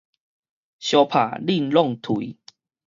[0.03, 0.07] 相拍
[1.45, 2.37] 輾挵槌